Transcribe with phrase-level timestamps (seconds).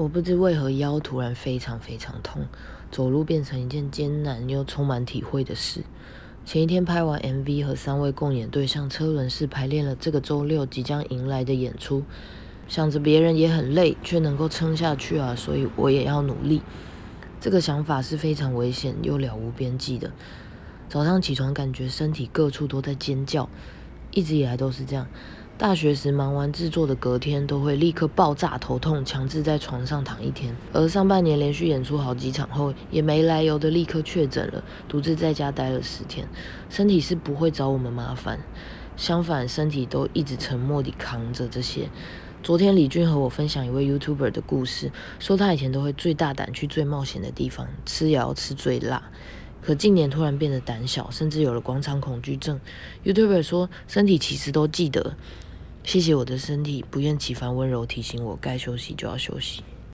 [0.00, 2.46] 我不知为何腰突然非常非常痛，
[2.90, 5.82] 走路变成一件艰难又充满体会的事。
[6.46, 12.02] 前一天拍完 MV 和三位共演对象车轮式排练了这个周六即将迎来的演出，
[12.66, 16.62] 想着别人也很累，却能够撑下去啊，所以我也要努力。
[17.38, 20.10] 这个想法是非常危险又了无边际的。
[20.88, 23.50] 早上起床感觉身体各处都在尖叫，
[24.12, 25.06] 一直以来都是这样。
[25.60, 30.56] 大学时忙完制作的隔天都会立刻爆炸头痛，强制在床上躺一天。
[30.72, 36.26] 而上半年连续演出好几场后，也没来由的立刻确诊了，独自在家待了十天。
[36.70, 38.40] 身体是不会找我们麻烦，
[38.96, 41.90] 相反，身体都一直沉默地扛着这些。
[42.42, 49.10] 昨天李俊和我分享一位 YouTuber 的故事，说他以前都会最大胆去最冒险的地方，吃也要吃最辣。
[49.60, 52.58] 可近年突然变得胆小，甚至有了广场恐惧症。
[53.04, 55.14] YouTuber 说，身体其实都记得。
[55.82, 59.62] 谢谢我的身体，不厌其烦温柔提醒我，该休息就要休息。